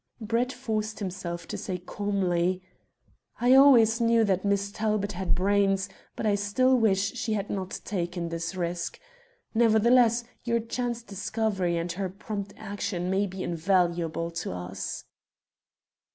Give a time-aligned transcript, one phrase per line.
[0.19, 2.63] Brett forced himself to say calmly
[3.39, 7.79] "I always knew that Miss Talbot had brains, but still I wish she had not
[7.85, 8.99] taken this risk.
[9.53, 15.05] Nevertheless, your chance discovery and her prompt action may be invaluable to us."